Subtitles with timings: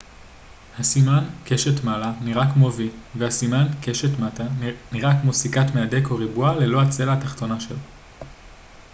[0.79, 2.75] הסימן קשת מעלה נראה כמו v
[3.15, 4.43] ו- סימן הקשת מטה
[5.21, 7.79] כמו סיכת מהדק או ריבוע ללא הצלע התחתונה שלו